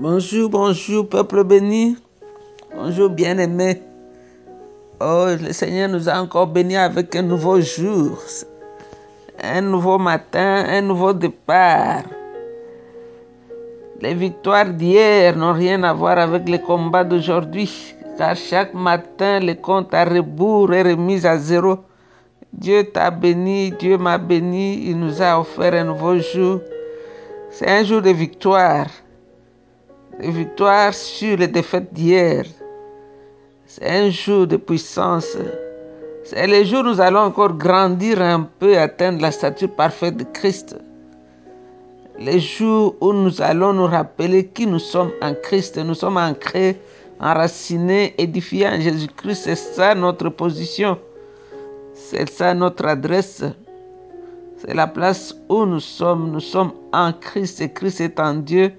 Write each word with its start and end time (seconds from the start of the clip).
Bonjour, 0.00 0.48
bonjour, 0.48 1.06
peuple 1.06 1.44
béni. 1.44 1.94
Bonjour, 2.74 3.10
bien-aimé. 3.10 3.82
Oh, 4.98 5.26
le 5.38 5.52
Seigneur 5.52 5.90
nous 5.90 6.08
a 6.08 6.14
encore 6.14 6.46
bénis 6.46 6.78
avec 6.78 7.14
un 7.16 7.20
nouveau 7.20 7.60
jour, 7.60 8.18
un 9.42 9.60
nouveau 9.60 9.98
matin, 9.98 10.64
un 10.66 10.80
nouveau 10.80 11.12
départ. 11.12 12.04
Les 14.00 14.14
victoires 14.14 14.70
d'hier 14.70 15.36
n'ont 15.36 15.52
rien 15.52 15.82
à 15.82 15.92
voir 15.92 16.16
avec 16.16 16.48
les 16.48 16.62
combats 16.62 17.04
d'aujourd'hui, 17.04 17.94
car 18.16 18.34
chaque 18.36 18.72
matin, 18.72 19.38
le 19.40 19.52
compte 19.52 19.92
à 19.92 20.06
rebours 20.06 20.72
est 20.72 20.94
remis 20.94 21.26
à 21.26 21.36
zéro. 21.36 21.76
Dieu 22.54 22.84
t'a 22.84 23.10
béni, 23.10 23.72
Dieu 23.72 23.98
m'a 23.98 24.16
béni, 24.16 24.82
il 24.88 24.98
nous 24.98 25.20
a 25.20 25.38
offert 25.38 25.74
un 25.74 25.84
nouveau 25.84 26.16
jour. 26.16 26.60
C'est 27.50 27.68
un 27.68 27.84
jour 27.84 28.00
de 28.00 28.10
victoire, 28.10 28.86
de 30.20 30.30
victoire 30.30 30.92
sur 30.92 31.36
les 31.36 31.48
défaites 31.48 31.92
d'hier. 31.92 32.44
C'est 33.66 33.88
un 33.88 34.10
jour 34.10 34.46
de 34.46 34.56
puissance. 34.56 35.36
C'est 36.24 36.46
le 36.46 36.64
jour 36.64 36.80
où 36.80 36.88
nous 36.88 37.00
allons 37.00 37.20
encore 37.20 37.54
grandir 37.54 38.20
un 38.20 38.48
peu 38.58 38.70
et 38.70 38.78
atteindre 38.78 39.22
la 39.22 39.30
stature 39.30 39.70
parfaite 39.70 40.16
de 40.16 40.24
Christ. 40.24 40.76
Le 42.18 42.38
jour 42.38 42.96
où 43.00 43.12
nous 43.12 43.40
allons 43.40 43.72
nous 43.72 43.86
rappeler 43.86 44.46
qui 44.46 44.66
nous 44.66 44.78
sommes 44.78 45.12
en 45.22 45.34
Christ. 45.34 45.78
Nous 45.78 45.94
sommes 45.94 46.18
ancrés, 46.18 46.78
enracinés, 47.18 48.14
édifiés 48.18 48.68
en 48.68 48.80
Jésus-Christ. 48.80 49.42
C'est 49.44 49.56
ça 49.56 49.94
notre 49.94 50.28
position. 50.28 50.98
C'est 51.94 52.28
ça 52.28 52.52
notre 52.52 52.84
adresse. 52.86 53.42
C'est 54.58 54.74
la 54.74 54.86
place 54.86 55.34
où 55.48 55.64
nous 55.64 55.80
sommes. 55.80 56.30
Nous 56.32 56.40
sommes 56.40 56.72
en 56.92 57.12
Christ 57.12 57.62
et 57.62 57.72
Christ 57.72 58.00
est 58.02 58.20
en 58.20 58.34
Dieu. 58.34 58.72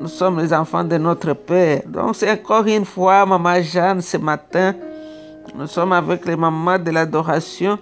Nous 0.00 0.08
sommes 0.08 0.38
les 0.38 0.52
enfants 0.52 0.84
de 0.84 0.96
notre 0.96 1.32
Père. 1.32 1.82
Donc 1.86 2.14
c'est 2.14 2.30
encore 2.30 2.64
une 2.66 2.84
fois 2.84 3.26
Maman 3.26 3.60
Jeanne 3.62 4.00
ce 4.00 4.16
matin. 4.16 4.74
Nous 5.56 5.66
sommes 5.66 5.92
avec 5.92 6.24
les 6.24 6.36
mamans 6.36 6.78
de 6.78 6.92
l'adoration 6.92 7.78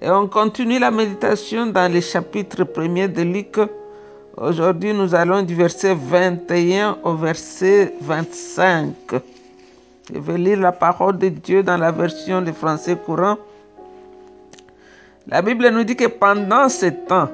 et 0.00 0.08
on 0.08 0.28
continue 0.28 0.78
la 0.78 0.92
méditation 0.92 1.66
dans 1.66 1.92
le 1.92 2.00
chapitre 2.00 2.62
1er 2.62 3.12
de 3.12 3.22
Luc. 3.22 3.58
Aujourd'hui, 4.36 4.92
nous 4.92 5.12
allons 5.12 5.42
du 5.42 5.56
verset 5.56 5.94
21 5.94 6.98
au 7.02 7.14
verset 7.14 7.94
25. 8.00 8.92
Je 10.14 10.20
vais 10.20 10.38
lire 10.38 10.60
la 10.60 10.72
parole 10.72 11.18
de 11.18 11.30
Dieu 11.30 11.64
dans 11.64 11.78
la 11.78 11.90
version 11.90 12.42
de 12.42 12.52
français 12.52 12.96
courant. 12.96 13.38
La 15.26 15.42
Bible 15.42 15.68
nous 15.70 15.82
dit 15.82 15.96
que 15.96 16.06
pendant 16.06 16.68
ce 16.68 16.86
temps, 16.86 17.28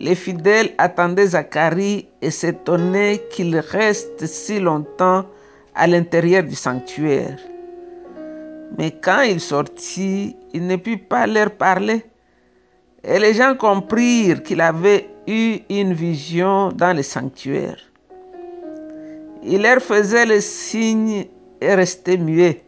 les 0.00 0.14
fidèles 0.14 0.70
attendaient 0.78 1.28
Zacharie 1.28 2.08
et 2.22 2.30
s'étonnaient 2.30 3.20
qu'il 3.30 3.56
reste 3.58 4.26
si 4.26 4.60
longtemps 4.60 5.24
à 5.74 5.86
l'intérieur 5.86 6.44
du 6.44 6.54
sanctuaire. 6.54 7.38
Mais 8.76 8.92
quand 8.92 9.22
il 9.22 9.40
sortit, 9.40 10.36
il 10.52 10.66
ne 10.66 10.76
put 10.76 10.98
pas 10.98 11.26
leur 11.26 11.50
parler. 11.50 12.04
Et 13.02 13.18
les 13.18 13.34
gens 13.34 13.54
comprirent 13.56 14.42
qu'il 14.42 14.60
avait 14.60 15.08
eu 15.26 15.58
une 15.70 15.94
vision 15.94 16.68
dans 16.70 16.96
le 16.96 17.02
sanctuaire. 17.02 17.78
Il 19.42 19.62
leur 19.62 19.80
faisait 19.80 20.26
le 20.26 20.40
signe 20.40 21.26
et 21.60 21.74
restait 21.74 22.16
muet. 22.18 22.62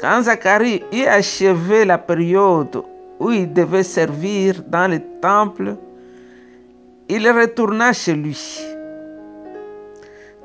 Quand 0.00 0.22
Zacharie 0.22 0.82
eut 0.92 1.06
achevé 1.06 1.84
la 1.84 1.98
période 1.98 2.82
où 3.22 3.30
il 3.30 3.52
devait 3.52 3.84
servir 3.84 4.64
dans 4.66 4.90
le 4.90 5.00
temple, 5.20 5.76
il 7.08 7.30
retourna 7.30 7.92
chez 7.92 8.14
lui. 8.14 8.60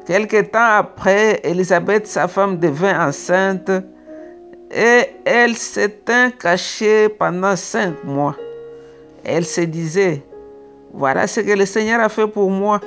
Quelque 0.05 0.41
temps 0.43 0.77
après, 0.77 1.41
Élisabeth, 1.43 2.05
sa 2.05 2.27
femme, 2.27 2.59
devint 2.59 3.07
enceinte 3.07 3.71
et 4.71 5.05
elle 5.25 5.55
s'était 5.55 6.31
cachée 6.39 7.09
pendant 7.09 7.55
cinq 7.55 8.03
mois. 8.03 8.35
Elle 9.23 9.45
se 9.45 9.61
disait, 9.61 10.21
voilà 10.93 11.25
ce 11.25 11.39
que 11.39 11.53
le 11.53 11.65
Seigneur 11.65 11.99
a 11.99 12.09
fait 12.09 12.27
pour 12.27 12.51
moi. 12.51 12.79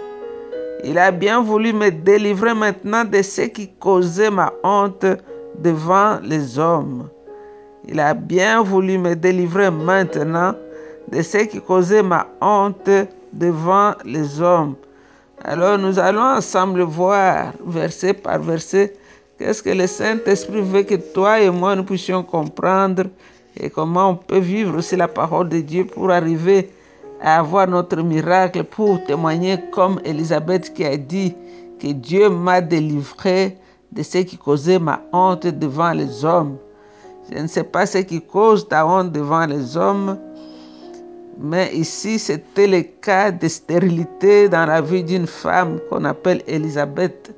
Il 0.84 0.98
a 0.98 1.10
bien 1.10 1.42
voulu 1.42 1.72
me 1.72 1.90
délivrer 1.90 2.54
maintenant 2.54 3.04
de 3.04 3.22
ce 3.22 3.42
qui 3.42 3.68
causait 3.68 4.30
ma 4.30 4.52
honte 4.62 5.06
devant 5.58 6.20
les 6.22 6.58
hommes. 6.60 7.08
Il 7.88 7.98
a 7.98 8.14
bien 8.14 8.62
voulu 8.62 8.98
me 8.98 9.14
délivrer 9.14 9.70
maintenant 9.70 10.54
de 11.10 11.22
ce 11.22 11.38
qui 11.38 11.60
causait 11.60 12.02
ma 12.02 12.26
honte 12.40 12.90
devant 13.32 13.94
les 14.04 14.40
hommes. 14.40 14.74
Alors 15.42 15.78
nous 15.78 15.98
allons 15.98 16.20
ensemble 16.36 16.82
voir, 16.82 17.52
verset 17.64 18.12
par 18.12 18.40
verset, 18.40 18.92
qu'est-ce 19.38 19.62
que 19.62 19.70
le 19.70 19.86
Saint-Esprit 19.86 20.60
veut 20.60 20.82
que 20.82 20.96
toi 20.96 21.40
et 21.40 21.50
moi 21.50 21.74
nous 21.74 21.84
puissions 21.84 22.22
comprendre 22.22 23.04
et 23.56 23.70
comment 23.70 24.10
on 24.10 24.16
peut 24.16 24.38
vivre 24.38 24.76
aussi 24.76 24.96
la 24.96 25.08
parole 25.08 25.48
de 25.48 25.60
Dieu 25.60 25.86
pour 25.86 26.10
arriver 26.10 26.70
à 27.22 27.38
avoir 27.38 27.66
notre 27.66 28.02
miracle, 28.02 28.64
pour 28.64 29.02
témoigner 29.04 29.58
comme 29.72 30.00
Élisabeth 30.04 30.72
qui 30.74 30.84
a 30.84 30.96
dit 30.96 31.34
que 31.80 31.88
Dieu 31.88 32.28
m'a 32.28 32.60
délivré 32.60 33.56
de 33.92 34.02
ce 34.02 34.18
qui 34.18 34.36
causait 34.36 34.78
ma 34.78 35.00
honte 35.12 35.46
devant 35.46 35.92
les 35.92 36.24
hommes. 36.24 36.56
Je 37.32 37.38
ne 37.38 37.46
sais 37.46 37.62
pas 37.62 37.86
ce 37.86 37.98
qui 37.98 38.20
cause 38.20 38.66
ta 38.66 38.84
honte 38.84 39.12
devant 39.12 39.46
les 39.46 39.76
hommes, 39.76 40.18
mais 41.38 41.70
ici 41.72 42.18
c'était 42.18 42.66
le 42.66 42.82
cas 42.82 43.30
de 43.30 43.46
stérilité 43.46 44.48
dans 44.48 44.66
la 44.66 44.80
vie 44.80 45.04
d'une 45.04 45.28
femme 45.28 45.78
qu'on 45.88 46.04
appelle 46.04 46.42
Élisabeth. 46.48 47.32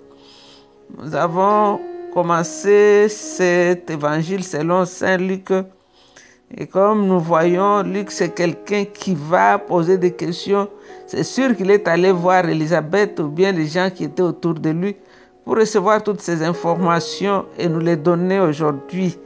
Nous 0.98 1.14
avons 1.14 1.78
commencé 2.14 3.06
cet 3.10 3.90
évangile 3.90 4.42
selon 4.44 4.86
Saint 4.86 5.18
Luc. 5.18 5.52
Et 6.56 6.66
comme 6.66 7.06
nous 7.06 7.20
voyons, 7.20 7.82
Luc, 7.82 8.10
c'est 8.10 8.34
quelqu'un 8.34 8.84
qui 8.84 9.14
va 9.14 9.58
poser 9.58 9.98
des 9.98 10.12
questions. 10.12 10.68
C'est 11.06 11.24
sûr 11.24 11.54
qu'il 11.54 11.70
est 11.70 11.86
allé 11.86 12.12
voir 12.12 12.48
Élisabeth 12.48 13.20
ou 13.20 13.28
bien 13.28 13.52
les 13.52 13.66
gens 13.66 13.90
qui 13.90 14.04
étaient 14.04 14.22
autour 14.22 14.54
de 14.54 14.70
lui 14.70 14.96
pour 15.44 15.56
recevoir 15.56 16.02
toutes 16.02 16.20
ces 16.22 16.42
informations 16.42 17.44
et 17.58 17.68
nous 17.68 17.80
les 17.80 17.96
donner 17.96 18.40
aujourd'hui. 18.40 19.18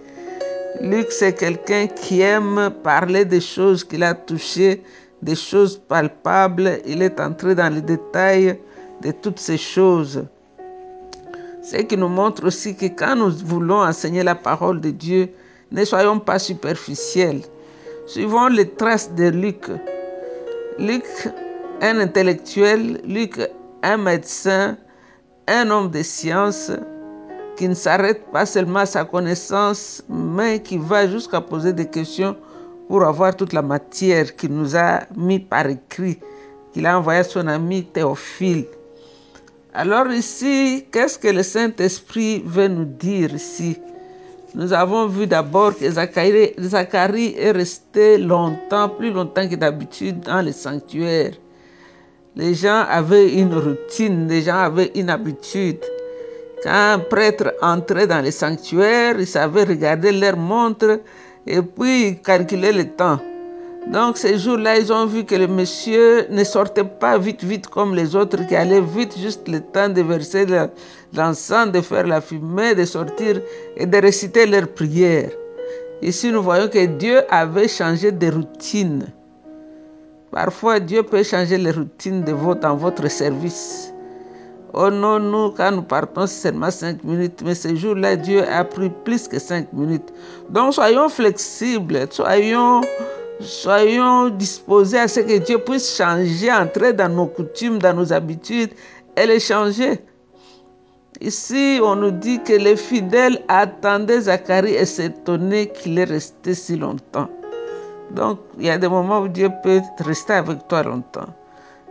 Luc, 0.81 1.11
c'est 1.11 1.33
quelqu'un 1.33 1.87
qui 1.87 2.21
aime 2.21 2.71
parler 2.83 3.25
des 3.25 3.41
choses 3.41 3.83
qu'il 3.83 4.03
a 4.03 4.15
touchées, 4.15 4.83
des 5.23 5.35
choses 5.35 5.79
palpables. 5.79 6.81
Il 6.87 7.03
est 7.03 7.19
entré 7.21 7.55
dans 7.55 7.73
les 7.73 7.81
détails 7.81 8.59
de 9.03 9.11
toutes 9.11 9.39
ces 9.39 9.57
choses. 9.57 10.25
Ce 11.63 11.77
qui 11.77 11.97
nous 11.97 12.09
montre 12.09 12.47
aussi 12.47 12.77
que 12.77 12.87
quand 12.87 13.17
nous 13.17 13.31
voulons 13.45 13.83
enseigner 13.83 14.23
la 14.23 14.35
parole 14.35 14.81
de 14.81 14.91
Dieu, 14.91 15.31
ne 15.73 15.85
soyons 15.85 16.21
pas 16.21 16.39
superficiels. 16.39 17.41
Suivons 18.07 18.49
les 18.49 18.69
traces 18.69 19.13
de 19.15 19.29
Luc. 19.29 19.67
Luc, 20.79 21.05
un 21.81 21.99
intellectuel, 21.99 23.01
Luc, 23.05 23.41
un 23.83 23.97
médecin, 23.97 24.77
un 25.49 25.71
homme 25.71 25.91
de 25.91 26.03
science, 26.03 26.71
qui 27.57 27.69
ne 27.69 27.75
s'arrête 27.75 28.23
pas 28.33 28.47
seulement 28.47 28.81
à 28.81 28.87
sa 28.87 29.05
connaissance, 29.05 30.03
mais 30.09 30.61
qui 30.61 30.79
va 30.79 31.09
jusqu'à 31.09 31.41
poser 31.41 31.73
des 31.73 31.87
questions 31.87 32.37
pour 32.89 33.03
avoir 33.03 33.35
toute 33.35 33.53
la 33.53 33.63
matière 33.63 34.37
qu'il 34.37 34.53
nous 34.53 34.77
a 34.77 35.01
mis 35.17 35.41
par 35.41 35.67
écrit, 35.67 36.19
qu'il 36.73 36.87
a 36.87 36.99
envoyé 36.99 37.21
à 37.21 37.25
son 37.25 37.47
ami 37.49 37.85
Théophile. 37.85 38.67
Alors 39.75 40.09
ici, 40.09 40.85
qu'est-ce 40.93 41.19
que 41.19 41.29
le 41.29 41.43
Saint-Esprit 41.43 42.43
veut 42.47 42.69
nous 42.69 42.85
dire 42.85 43.35
ici? 43.35 43.79
Nous 44.55 44.73
avons 44.73 45.07
vu 45.07 45.27
d'abord 45.27 45.77
que 45.77 45.91
Zacharie, 45.91 47.35
est 47.37 47.51
resté 47.51 48.17
longtemps, 48.17 48.89
plus 48.89 49.11
longtemps 49.11 49.47
que 49.49 49.55
d'habitude, 49.55 50.21
dans 50.21 50.41
le 50.41 50.53
sanctuaire. 50.53 51.33
Les 52.37 52.55
gens 52.55 52.85
avaient 52.89 53.35
une 53.35 53.55
routine, 53.55 54.29
les 54.29 54.43
gens 54.43 54.59
avaient 54.59 54.93
une 54.95 55.11
habitude. 55.11 55.81
Quand 56.67 56.95
un 56.95 56.99
prêtre 56.99 57.55
entrait 57.63 58.09
dans 58.09 58.21
le 58.21 58.33
sanctuaire, 58.33 59.15
il 59.21 59.27
savait 59.29 59.63
regarder 59.63 60.11
leur 60.11 60.37
montre 60.37 60.99
et 61.47 61.63
puis 61.63 62.19
calculer 62.25 62.73
le 62.73 62.89
temps. 62.89 63.21
Donc 63.93 64.17
ces 64.17 64.37
jours-là, 64.37 64.77
ils 64.77 64.93
ont 64.93 65.07
vu 65.07 65.23
que 65.25 65.37
le 65.37 65.47
monsieur 65.47 66.27
ne 66.29 66.43
sortait 66.43 66.83
pas 66.83 67.19
vite, 67.19 67.45
vite 67.45 67.69
comme 67.69 67.95
les 67.95 68.17
autres 68.17 68.45
qui 68.49 68.57
allaient 68.57 68.81
vite, 68.81 69.17
juste 69.17 69.47
le 69.47 69.61
temps 69.61 69.89
de 69.89 70.03
verser 70.03 70.45
l'encens, 71.15 71.71
de 71.71 71.81
faire 71.81 72.09
la 72.09 72.21
fumée, 72.21 72.75
de 72.75 72.85
sortir 72.85 73.41
et 73.77 73.87
de 73.87 73.99
réciter 73.99 74.45
leurs 74.45 74.67
prières. 74.67 75.31
Ici, 76.03 76.33
nous 76.33 76.43
voyons 76.43 76.67
que 76.67 76.85
Dieu 76.85 77.23
avait 77.31 77.69
changé 77.69 78.11
de 78.11 78.29
routine. 78.29 79.07
Parfois, 80.33 80.81
Dieu 80.81 81.05
peut 81.05 81.23
changer 81.23 81.59
les 81.59 81.71
routines 81.71 82.25
de 82.25 82.33
votre, 82.33 82.63
dans 82.63 82.75
votre 82.75 83.09
service. 83.09 83.93
Oh 84.79 84.91
non, 84.91 85.19
nous, 85.19 85.53
quand 85.53 85.73
nous 85.73 85.83
partons, 85.83 86.27
c'est 86.27 86.49
seulement 86.49 86.71
5 86.71 87.03
minutes, 87.03 87.43
mais 87.45 87.55
ce 87.55 87.75
jour-là, 87.75 88.15
Dieu 88.15 88.47
a 88.47 88.63
pris 88.63 88.91
plus 89.05 89.27
que 89.27 89.39
5 89.39 89.73
minutes. 89.73 90.13
Donc, 90.51 90.75
soyons 90.75 91.09
flexibles, 91.09 92.07
soyons 92.11 92.83
Soyons 93.41 94.31
disposés 94.31 94.99
à 94.99 95.09
ce 95.09 95.21
que 95.21 95.39
Dieu 95.39 95.59
puisse 95.59 95.95
changer, 95.95 96.51
entrer 96.51 96.95
dans 96.95 97.09
nos 97.09 97.27
coutumes, 97.27 97.79
dans 97.79 97.93
nos 97.93 98.11
habitudes 98.13 98.71
et 99.15 99.27
les 99.27 99.41
changer. 99.41 100.01
Ici, 101.21 101.79
on 101.83 101.97
nous 101.97 102.11
dit 102.11 102.43
que 102.43 102.55
les 102.55 102.77
fidèles 102.77 103.43
attendaient 103.49 104.23
Zacharie 104.23 104.75
et 104.75 104.87
s'étonnaient 104.87 105.67
qu'il 105.69 105.99
est 105.99 106.05
resté 106.05 106.55
si 106.55 106.77
longtemps. 106.77 107.29
Donc, 108.11 108.39
il 108.59 108.67
y 108.67 108.71
a 108.71 108.79
des 108.79 108.89
moments 108.89 109.21
où 109.21 109.29
Dieu 109.29 109.51
peut 109.63 109.83
rester 110.01 110.35
avec 110.35 110.67
toi 110.69 110.83
longtemps. 110.83 111.29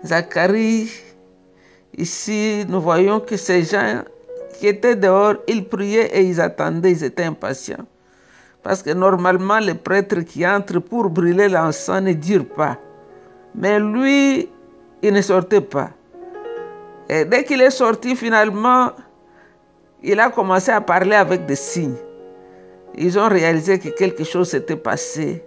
Zacharie, 0.03 0.89
ici, 1.97 2.65
nous 2.67 2.81
voyons 2.81 3.19
que 3.19 3.37
ces 3.37 3.63
gens 3.63 4.03
qui 4.59 4.67
étaient 4.67 4.95
dehors, 4.95 5.35
ils 5.47 5.67
priaient 5.67 6.09
et 6.13 6.23
ils 6.23 6.39
attendaient, 6.39 6.91
ils 6.91 7.03
étaient 7.03 7.23
impatients. 7.23 7.85
Parce 8.63 8.81
que 8.81 8.91
normalement, 8.91 9.59
les 9.59 9.75
prêtres 9.75 10.21
qui 10.21 10.45
entrent 10.45 10.79
pour 10.79 11.09
brûler 11.09 11.49
l'encens 11.49 12.01
ne 12.01 12.13
durent 12.13 12.47
pas. 12.47 12.77
Mais 13.53 13.79
lui, 13.79 14.49
il 15.01 15.13
ne 15.13 15.21
sortait 15.21 15.61
pas. 15.61 15.91
Et 17.09 17.25
dès 17.25 17.43
qu'il 17.43 17.61
est 17.61 17.69
sorti, 17.69 18.15
finalement, 18.15 18.91
il 20.01 20.19
a 20.19 20.29
commencé 20.29 20.71
à 20.71 20.81
parler 20.81 21.15
avec 21.15 21.45
des 21.45 21.55
signes. 21.55 21.95
Ils 22.97 23.19
ont 23.19 23.27
réalisé 23.29 23.77
que 23.77 23.89
quelque 23.89 24.23
chose 24.23 24.49
s'était 24.49 24.75
passé 24.75 25.43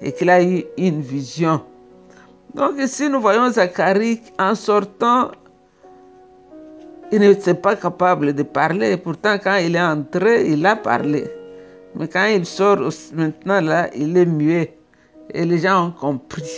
et 0.00 0.12
qu'il 0.12 0.30
a 0.30 0.42
eu 0.42 0.64
une 0.76 1.00
vision. 1.00 1.62
Donc 2.54 2.72
ici, 2.78 3.08
nous 3.08 3.20
voyons 3.20 3.50
Zacharie 3.50 4.20
en 4.38 4.54
sortant, 4.54 5.30
il 7.12 7.20
n'était 7.20 7.54
pas 7.54 7.76
capable 7.76 8.32
de 8.32 8.42
parler. 8.42 8.96
Pourtant, 8.96 9.36
quand 9.42 9.56
il 9.56 9.74
est 9.76 9.80
entré, 9.80 10.48
il 10.48 10.64
a 10.64 10.76
parlé. 10.76 11.24
Mais 11.96 12.06
quand 12.06 12.26
il 12.26 12.46
sort 12.46 12.90
maintenant, 13.14 13.60
là, 13.60 13.90
il 13.94 14.16
est 14.16 14.26
muet. 14.26 14.76
Et 15.32 15.44
les 15.44 15.58
gens 15.58 15.88
ont 15.88 15.90
compris. 15.90 16.50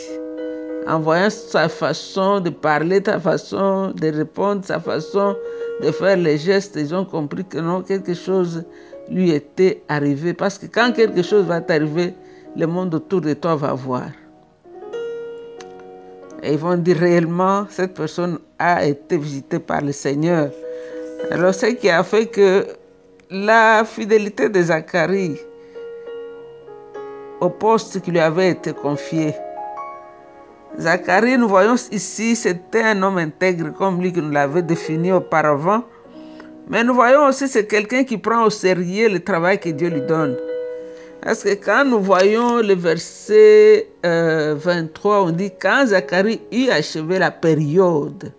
En 0.87 0.99
voyant 1.01 1.31
sa 1.31 1.69
façon 1.69 2.41
de 2.41 2.51
parler, 2.51 3.01
sa 3.05 3.21
façon 3.21 3.93
de 3.93 4.09
répondre, 4.09 4.65
sa 4.65 4.81
façon 4.81 5.37
de 5.83 5.91
faire 5.91 6.17
les 6.17 6.39
gestes, 6.39 6.77
ils 6.77 6.95
ont 6.95 7.05
compris 7.05 7.45
que 7.45 7.59
non, 7.59 7.83
quelque 7.83 8.15
chose 8.15 8.65
lui 9.09 9.31
était 9.31 9.83
arrivé. 9.89 10.35
Parce 10.35 10.59
que 10.59 10.67
quand 10.67 10.93
quelque 10.93 11.23
chose 11.23 11.45
va 11.47 11.61
t'arriver, 11.61 12.15
le 12.57 12.67
monde 12.67 12.95
autour 12.95 13.21
de 13.21 13.33
toi 13.35 13.57
va 13.57 13.73
voir. 13.75 14.09
Et 16.43 16.53
ils 16.53 16.59
vont 16.59 16.77
dire 16.77 16.97
réellement, 16.97 17.67
cette 17.71 17.95
personne 17.95 18.39
a 18.59 18.85
été 18.85 19.17
visitée 19.17 19.61
par 19.61 19.81
le 19.81 19.93
Seigneur. 19.93 20.51
Alors, 21.31 21.55
ce 21.55 21.67
qui 21.67 21.89
a 21.89 22.03
fait 22.03 22.27
que 22.27 22.67
la 23.31 23.85
fidélité 23.85 24.49
de 24.49 24.61
Zacharie 24.61 25.39
au 27.41 27.49
poste 27.49 28.01
qui 28.01 28.11
lui 28.11 28.21
avait 28.21 28.51
été 28.51 28.73
confié. 28.73 29.35
Zacharie, 30.79 31.37
nous 31.39 31.49
voyons 31.49 31.75
ici, 31.91 32.37
c'était 32.37 32.83
un 32.83 33.03
homme 33.03 33.19
intègre 33.19 33.73
comme 33.73 34.01
lui 34.01 34.13
que 34.13 34.21
nous 34.21 34.31
l'avait 34.31 34.63
défini 34.63 35.13
auparavant. 35.13 35.83
Mais 36.69 36.85
nous 36.85 36.95
voyons 36.95 37.27
aussi 37.27 37.49
c'est 37.49 37.67
quelqu'un 37.67 38.05
qui 38.05 38.17
prend 38.17 38.45
au 38.45 38.51
sérieux 38.51 39.09
le 39.09 39.21
travail 39.21 39.59
que 39.59 39.71
Dieu 39.71 39.89
lui 39.89 40.03
donne. 40.03 40.37
Parce 41.23 41.45
que 41.45 41.55
quand 41.55 41.85
nous 41.85 42.01
voyons 42.01 42.59
le 42.59 42.75
verset 42.75 43.89
23, 44.03 45.15
euh, 45.15 45.25
on 45.27 45.31
dit 45.31 45.53
quand 45.61 45.87
Zacharie 45.87 46.41
eut 46.51 46.69
achevé 46.69 47.21
la 47.21 47.31
période 47.31 48.33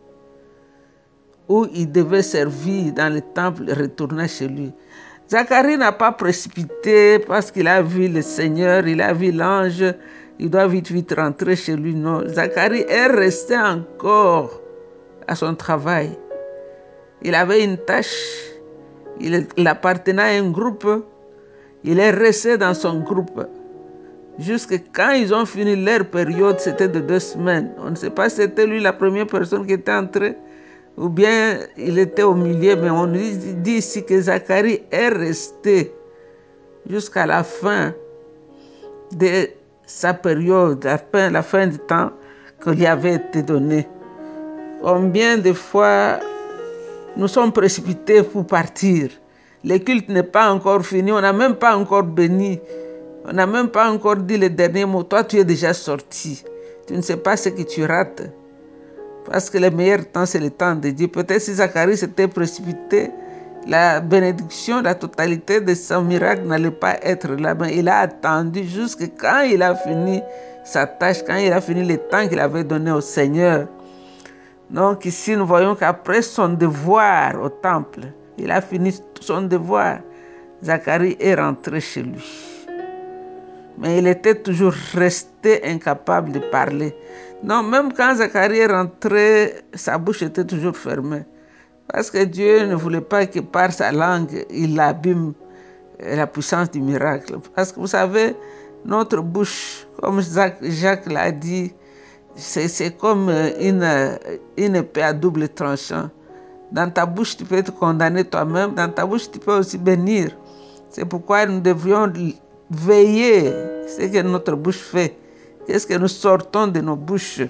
où 1.47 1.65
il 1.74 1.89
devait 1.91 2.21
servir 2.21 2.94
dans 2.94 3.13
le 3.13 3.21
temple 3.21 3.69
et 3.69 3.74
retourner 3.74 4.27
chez 4.27 4.47
lui. 4.47 4.74
Zacharie 5.30 5.77
n'a 5.77 5.94
pas 5.94 6.12
précipité 6.12 7.19
parce 7.19 7.51
qu'il 7.51 7.68
a 7.68 7.81
vu 7.81 8.09
le 8.09 8.21
Seigneur, 8.21 8.85
il 8.85 9.01
a 9.01 9.13
vu 9.13 9.31
l'ange, 9.31 9.83
il 10.39 10.50
doit 10.50 10.68
vite 10.68 10.91
vite 10.91 11.13
rentrer 11.15 11.56
chez 11.56 11.77
lui. 11.77 11.95
Non, 11.95 12.27
Zacharie 12.27 12.85
est 12.89 13.07
resté 13.07 13.57
encore 13.57 14.62
à 15.27 15.35
son 15.35 15.56
travail. 15.56 16.18
Il 17.21 17.33
avait 17.33 17.63
une 17.63 17.77
tâche, 17.77 18.51
il, 19.21 19.47
appartenait 19.65 20.21
à 20.21 20.44
un 20.44 20.51
groupe, 20.51 20.85
il 21.83 22.00
est 22.00 22.12
resté 22.12 22.57
dans 22.57 22.74
son 22.74 23.00
groupe. 23.00 23.45
Jusque 24.39 24.81
quand 24.94 25.12
ils 25.12 25.33
ont 25.33 25.45
fini 25.45 25.75
leur 25.75 26.06
période, 26.06 26.59
c'était 26.59 26.88
de 26.88 27.00
deux 27.00 27.19
semaines. 27.19 27.71
On 27.77 27.91
ne 27.91 27.95
sait 27.95 28.09
pas 28.09 28.30
si 28.30 28.38
c'était 28.38 28.65
lui 28.65 28.80
la 28.80 28.94
première 28.94 29.27
personne 29.27 29.65
qui 29.65 29.74
était 29.74 29.91
entrée 29.91 30.35
ou 30.97 31.09
bien 31.09 31.59
il 31.77 31.97
était 32.00 32.24
au 32.24 32.35
milieu, 32.35 32.75
mais 32.75 32.89
on 32.89 33.07
dit 33.07 33.71
ici 33.71 34.03
que 34.03 34.19
Zacharie 34.19 34.83
est 34.91 35.09
resté 35.09 35.94
jusqu'à 36.89 37.25
la 37.25 37.44
fin 37.44 37.94
de 39.12 39.50
sa 39.85 40.13
période, 40.13 40.83
la 40.83 40.97
fin, 40.97 41.30
la 41.30 41.41
fin 41.41 41.68
du 41.68 41.80
temps 41.80 42.12
que 42.59 42.69
lui 42.69 42.85
avait 42.85 43.15
été 43.15 43.41
donné. 43.41 43.88
Combien 44.81 45.38
de 45.38 45.53
fois 45.53 46.19
nous 47.15 47.27
sommes 47.27 47.51
précipités 47.51 48.24
pour 48.24 48.45
partir? 48.45 49.09
Le 49.65 49.77
culte 49.77 50.10
n'est 50.10 50.24
pas 50.24 50.51
encore 50.51 50.86
fini, 50.86 51.12
on 51.12 51.21
n'a 51.21 51.31
même 51.31 51.56
pas 51.56 51.77
encore 51.77 52.04
béni, 52.04 52.60
on 53.25 53.31
n'a 53.31 53.48
même 53.48 53.69
pas 53.69 53.89
encore 53.89 54.18
dit 54.18 54.38
le 54.38 54.50
dernier 54.50 54.86
mot. 54.86 55.04
Toi, 55.04 55.24
tu 55.24 55.38
es 55.38 55.45
déjà 55.45 55.74
sorti. 55.74 56.44
Tu 56.86 56.94
ne 56.94 57.01
sais 57.01 57.15
pas 57.15 57.38
ce 57.38 57.48
que 57.50 57.62
tu 57.62 57.86
rates. 57.86 58.24
Parce 59.25 59.50
que 59.50 59.57
le 59.57 59.71
meilleur 59.71 60.06
temps, 60.12 60.25
c'est 60.25 60.39
le 60.39 60.50
temps 60.50 60.75
de 60.75 60.89
Dieu. 60.89 61.07
Peut-être 61.07 61.39
si 61.39 61.54
Zacharie 61.54 61.95
s'était 61.95 62.27
précipité, 62.27 63.10
la 63.65 64.01
bénédiction, 64.01 64.81
la 64.81 64.95
totalité 64.95 65.62
de 65.62 65.74
son 65.74 66.01
miracle 66.04 66.44
n'allait 66.44 66.69
pas 66.71 66.98
être 67.01 67.31
là. 67.31 67.56
Mais 67.56 67.77
il 67.77 67.88
a 67.88 68.00
attendu 68.00 68.66
jusqu'à 68.66 69.07
quand 69.07 69.42
il 69.50 69.63
a 69.63 69.75
fini 69.75 70.21
sa 70.66 70.86
tâche, 70.86 71.24
quand 71.25 71.38
il 71.38 71.54
a 71.54 71.62
fini 71.62 71.86
le 71.86 71.98
temps 71.98 72.27
qu'il 72.27 72.39
avait 72.39 72.66
donné 72.66 72.92
au 72.92 73.00
Seigneur. 73.00 73.68
Donc 74.69 75.06
ici, 75.06 75.38
nous 75.38 75.45
voyons 75.45 75.75
qu'après 75.75 76.21
son 76.21 76.50
devoir 76.50 77.42
au 77.42 77.48
temple, 77.48 78.01
il 78.38 78.51
a 78.51 78.62
fini 78.62 78.94
son 79.19 79.44
devoir. 79.44 80.00
Zacharie 80.63 81.18
est 81.19 81.35
rentré 81.35 81.81
chez 81.81 82.03
lui. 82.03 82.24
Mais 83.77 83.97
il 83.97 84.07
était 84.07 84.35
toujours 84.35 84.74
resté 84.94 85.62
incapable 85.65 86.31
de 86.31 86.39
parler. 86.39 86.95
Non, 87.44 87.63
même 87.63 87.91
quand 87.91 88.15
Zacharie 88.15 88.59
est 88.59 88.68
rentré, 88.68 89.56
sa 89.74 89.97
bouche 89.97 90.21
était 90.21 90.45
toujours 90.45 90.77
fermée. 90.77 91.24
Parce 91.91 92.09
que 92.09 92.24
Dieu 92.24 92.65
ne 92.65 92.75
voulait 92.75 93.01
pas 93.01 93.25
que 93.25 93.39
par 93.39 93.71
sa 93.74 93.91
langue, 93.91 94.45
il 94.50 94.80
abîme 94.80 95.33
la 96.00 96.27
puissance 96.27 96.71
du 96.71 96.81
miracle. 96.81 97.35
Parce 97.56 97.71
que 97.71 97.80
vous 97.80 97.88
savez, 97.88 98.35
notre 98.85 99.21
bouche, 99.21 99.85
comme 100.02 100.21
Jacques 100.21 101.11
l'a 101.11 101.31
dit, 101.31 101.73
c'est 102.35 102.97
comme 102.97 103.30
euh, 103.30 103.52
une, 103.59 103.83
euh, 103.83 104.16
une 104.57 104.75
épée 104.75 105.04
à 105.04 105.13
double 105.13 105.49
tranchant. 105.49 106.09
Dans 106.73 106.89
ta 106.89 107.06
bouche, 107.06 107.37
tu 107.37 107.45
peux 107.45 107.61
te 107.61 107.69
condamner 107.69 108.23
toi-même. 108.23 108.73
Dans 108.73 108.92
ta 108.92 109.06
bouche, 109.06 109.30
tu 109.31 109.37
peux 109.37 109.59
aussi 109.59 109.77
bénir. 109.77 110.31
C'est 110.89 111.06
pourquoi 111.06 111.45
nous 111.45 111.59
devrions 111.59 112.11
veiller 112.71 113.51
ce 113.87 114.07
que 114.11 114.21
notre 114.23 114.56
bouche 114.56 114.80
fait. 114.80 115.15
Qu'est-ce 115.68 115.85
que 115.85 115.94
nous 115.94 116.07
sortons 116.07 116.68
de 116.68 116.81
nos 116.81 116.95
bouches? 116.95 117.44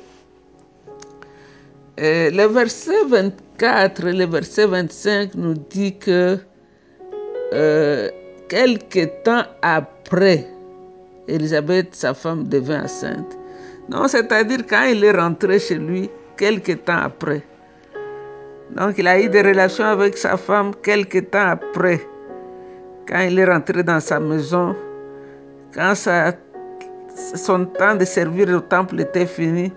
Et 1.97 2.29
le 2.31 2.47
verset 2.47 3.05
24 3.07 4.07
et 4.07 4.13
le 4.13 4.25
verset 4.25 4.65
25 4.65 5.35
nous 5.35 5.53
dit 5.69 5.97
que 5.97 6.37
euh, 7.53 8.09
quelque 8.49 9.23
temps 9.23 9.43
après, 9.61 10.47
Élisabeth, 11.29 11.95
sa 11.95 12.13
femme, 12.13 12.43
devint 12.49 12.83
enceinte. 12.83 13.37
Non, 13.89 14.07
c'est-à-dire 14.09 14.65
quand 14.67 14.83
il 14.83 15.01
est 15.03 15.11
rentré 15.11 15.59
chez 15.59 15.75
lui, 15.75 16.09
quelque 16.35 16.73
temps 16.73 16.97
après. 17.03 17.43
Donc 18.75 18.97
il 18.97 19.07
a 19.07 19.19
eu 19.19 19.29
des 19.29 19.41
relations 19.41 19.85
avec 19.85 20.17
sa 20.17 20.35
femme 20.37 20.71
quelque 20.81 21.19
temps 21.19 21.47
après. 21.49 22.01
Quand 23.07 23.19
il 23.19 23.37
est 23.37 23.45
rentré 23.45 23.83
dans 23.83 23.99
sa 23.99 24.19
maison, 24.19 24.75
quand 25.73 25.93
son 27.35 27.65
temps 27.65 27.95
de 27.95 28.05
servir 28.05 28.49
au 28.49 28.59
temple 28.61 28.99
était 29.01 29.25
fini, 29.25 29.71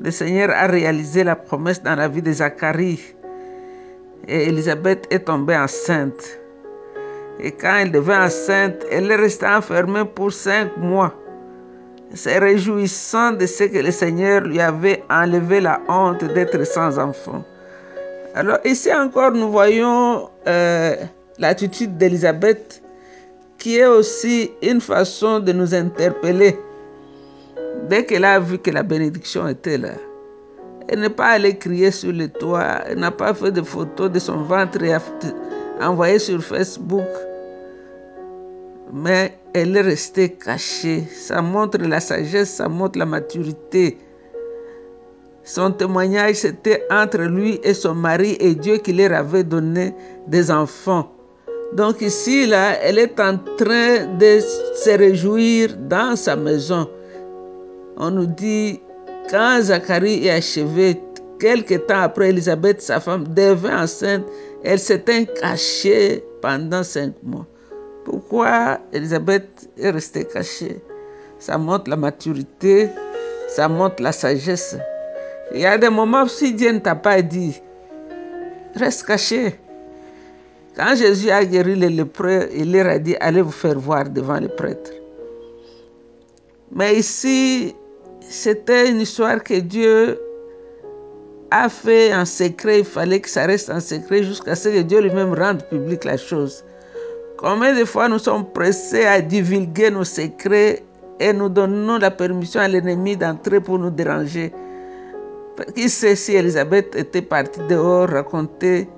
le 0.00 0.10
Seigneur 0.10 0.50
a 0.50 0.66
réalisé 0.66 1.22
la 1.22 1.36
promesse 1.36 1.82
dans 1.82 1.94
la 1.94 2.08
vie 2.08 2.22
de 2.22 2.32
Zacharie. 2.32 3.14
Et 4.26 4.48
Elisabeth 4.48 5.06
est 5.10 5.20
tombée 5.20 5.56
enceinte. 5.56 6.40
Et 7.40 7.52
quand 7.52 7.76
elle 7.76 7.92
devint 7.92 8.26
enceinte, 8.26 8.84
elle 8.90 9.10
est 9.10 9.16
restée 9.16 9.46
enfermée 9.46 10.04
pour 10.04 10.32
cinq 10.32 10.76
mois 10.76 11.14
se 12.14 12.30
réjouissant 12.30 13.32
de 13.32 13.46
ce 13.46 13.64
que 13.64 13.78
le 13.78 13.90
Seigneur 13.90 14.40
lui 14.40 14.60
avait 14.60 15.04
enlevé 15.10 15.60
la 15.60 15.80
honte 15.88 16.24
d'être 16.24 16.64
sans 16.66 16.98
enfant. 16.98 17.44
Alors 18.38 18.58
ici 18.64 18.88
encore, 18.94 19.32
nous 19.32 19.50
voyons 19.50 20.30
euh, 20.46 20.94
l'attitude 21.40 21.98
d'Élisabeth 21.98 22.80
qui 23.58 23.78
est 23.78 23.86
aussi 23.86 24.52
une 24.62 24.80
façon 24.80 25.40
de 25.40 25.50
nous 25.50 25.74
interpeller. 25.74 26.56
Dès 27.88 28.04
qu'elle 28.04 28.24
a 28.24 28.38
vu 28.38 28.58
que 28.58 28.70
la 28.70 28.84
bénédiction 28.84 29.48
était 29.48 29.76
là, 29.76 29.94
elle 30.86 31.00
n'est 31.00 31.10
pas 31.10 31.30
allée 31.30 31.58
crier 31.58 31.90
sur 31.90 32.12
le 32.12 32.28
toit, 32.28 32.82
elle 32.86 33.00
n'a 33.00 33.10
pas 33.10 33.34
fait 33.34 33.50
de 33.50 33.60
photos 33.60 34.08
de 34.08 34.20
son 34.20 34.36
ventre 34.44 34.84
et 34.84 34.94
envoyé 35.82 36.20
sur 36.20 36.40
Facebook 36.40 37.08
mais 38.92 39.36
elle 39.52 39.76
est 39.76 39.80
restée 39.80 40.30
cachée. 40.30 41.02
Ça 41.12 41.42
montre 41.42 41.78
la 41.78 41.98
sagesse, 41.98 42.50
ça 42.50 42.68
montre 42.68 43.00
la 43.00 43.06
maturité. 43.06 43.98
Son 45.48 45.72
témoignage, 45.72 46.34
c'était 46.34 46.86
entre 46.90 47.22
lui 47.22 47.58
et 47.62 47.72
son 47.72 47.94
mari 47.94 48.36
et 48.38 48.54
Dieu 48.54 48.76
qui 48.76 48.92
leur 48.92 49.14
avait 49.14 49.44
donné 49.44 49.94
des 50.26 50.50
enfants. 50.50 51.10
Donc 51.72 52.02
ici, 52.02 52.46
là, 52.46 52.76
elle 52.82 52.98
est 52.98 53.18
en 53.18 53.38
train 53.56 54.04
de 54.18 54.40
se 54.40 54.90
réjouir 54.98 55.74
dans 55.88 56.16
sa 56.16 56.36
maison. 56.36 56.86
On 57.96 58.10
nous 58.10 58.26
dit, 58.26 58.78
quand 59.30 59.62
Zacharie 59.62 60.26
est 60.26 60.32
achevé, 60.32 61.00
quelque 61.40 61.76
temps 61.76 62.02
après, 62.02 62.28
Elisabeth, 62.28 62.82
sa 62.82 63.00
femme, 63.00 63.26
devint 63.28 63.84
enceinte. 63.84 64.26
Elle 64.64 64.78
s'était 64.78 65.24
cachée 65.40 66.22
pendant 66.42 66.82
cinq 66.82 67.14
mois. 67.22 67.46
Pourquoi 68.04 68.80
Elisabeth 68.92 69.70
est 69.78 69.90
restée 69.92 70.26
cachée? 70.26 70.82
Ça 71.38 71.56
montre 71.56 71.88
la 71.88 71.96
maturité, 71.96 72.90
ça 73.48 73.66
montre 73.66 74.02
la 74.02 74.12
sagesse. 74.12 74.76
Il 75.54 75.60
y 75.60 75.66
a 75.66 75.78
des 75.78 75.88
moments, 75.88 76.26
si 76.26 76.52
Dieu 76.52 76.72
ne 76.72 76.78
t'a 76.78 76.94
pas 76.94 77.22
dit, 77.22 77.60
reste 78.74 79.06
caché. 79.06 79.58
Quand 80.76 80.94
Jésus 80.94 81.30
a 81.30 81.44
guéri 81.44 81.74
les 81.74 81.88
lépreux, 81.88 82.48
il 82.54 82.70
leur 82.72 82.86
a 82.86 82.98
dit, 82.98 83.16
allez 83.20 83.42
vous 83.42 83.50
faire 83.50 83.78
voir 83.78 84.08
devant 84.08 84.38
les 84.38 84.48
prêtres. 84.48 84.92
Mais 86.70 86.96
ici, 86.96 87.74
c'était 88.20 88.90
une 88.90 89.00
histoire 89.00 89.42
que 89.42 89.54
Dieu 89.54 90.20
a 91.50 91.68
fait 91.68 92.14
en 92.14 92.26
secret. 92.26 92.80
Il 92.80 92.84
fallait 92.84 93.20
que 93.20 93.28
ça 93.28 93.46
reste 93.46 93.70
en 93.70 93.80
secret 93.80 94.22
jusqu'à 94.22 94.54
ce 94.54 94.68
que 94.68 94.82
Dieu 94.82 95.00
lui-même 95.00 95.32
rende 95.32 95.64
public 95.64 96.04
la 96.04 96.18
chose. 96.18 96.62
Combien 97.38 97.74
de 97.78 97.84
fois 97.84 98.08
nous 98.08 98.18
sommes 98.18 98.44
pressés 98.52 99.06
à 99.06 99.20
divulguer 99.20 99.90
nos 99.90 100.04
secrets 100.04 100.82
et 101.18 101.32
nous 101.32 101.48
donnons 101.48 101.98
la 101.98 102.10
permission 102.10 102.60
à 102.60 102.68
l'ennemi 102.68 103.16
d'entrer 103.16 103.60
pour 103.60 103.78
nous 103.78 103.90
déranger? 103.90 104.52
Qui 105.74 105.88
sait 105.88 106.14
si 106.16 106.34
Elisabeth 106.34 106.94
était 106.94 107.22
partie 107.22 107.60
dehors 107.68 108.08
raconter 108.08 108.88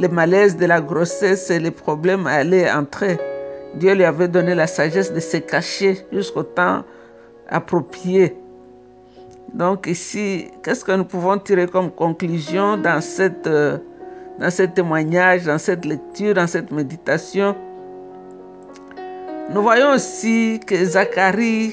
le 0.00 0.08
malaise 0.08 0.56
de 0.56 0.66
la 0.66 0.80
grossesse 0.80 1.50
et 1.50 1.58
les 1.58 1.70
problèmes 1.70 2.26
allaient 2.26 2.70
entrer. 2.70 3.18
Dieu 3.74 3.94
lui 3.94 4.04
avait 4.04 4.28
donné 4.28 4.54
la 4.54 4.66
sagesse 4.66 5.12
de 5.12 5.20
se 5.20 5.38
cacher 5.38 6.06
jusqu'au 6.12 6.42
temps 6.42 6.84
approprié. 7.48 8.36
Donc 9.54 9.86
ici, 9.86 10.50
qu'est-ce 10.62 10.84
que 10.84 10.92
nous 10.92 11.04
pouvons 11.04 11.38
tirer 11.38 11.66
comme 11.66 11.90
conclusion 11.90 12.76
dans, 12.76 13.00
cette, 13.00 13.46
euh, 13.46 13.78
dans 14.38 14.50
ce 14.50 14.64
témoignage, 14.64 15.44
dans 15.44 15.58
cette 15.58 15.84
lecture, 15.84 16.34
dans 16.34 16.46
cette 16.46 16.70
méditation? 16.70 17.54
Nous 19.50 19.62
voyons 19.62 19.92
aussi 19.92 20.60
que 20.66 20.84
Zacharie, 20.84 21.72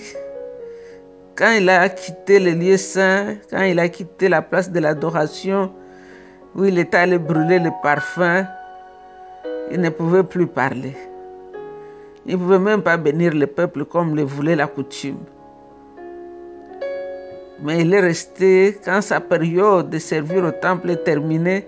quand 1.36 1.52
il 1.52 1.70
a 1.70 1.90
quitté 1.90 2.40
le 2.40 2.52
lieu 2.52 2.78
saint, 2.78 3.36
quand 3.50 3.62
il 3.62 3.80
a 3.80 3.90
quitté 3.90 4.30
la 4.30 4.42
place 4.42 4.72
de 4.72 4.80
l'adoration, 4.80 5.72
où 6.56 6.66
il 6.66 6.78
était 6.78 6.98
allé 6.98 7.18
brûler 7.18 7.60
le 7.60 7.72
parfum, 7.82 8.46
il 9.72 9.82
ne 9.82 9.90
pouvait 9.90 10.24
plus 10.24 10.48
parler. 10.48 10.96
Il 12.26 12.34
ne 12.34 12.38
pouvait 12.38 12.60
même 12.60 12.82
pas 12.82 12.98
bénir 12.98 13.34
le 13.34 13.48
peuple 13.48 13.86
comme 13.86 14.16
le 14.16 14.24
voulait 14.24 14.56
la 14.56 14.68
coutume. 14.68 15.20
Mais 17.62 17.82
il 17.82 17.94
est 17.94 18.00
resté, 18.00 18.80
quand 18.84 19.02
sa 19.02 19.20
période 19.20 19.90
de 19.90 19.98
servir 19.98 20.44
au 20.44 20.52
temple 20.52 20.92
est 20.92 21.04
terminée, 21.04 21.68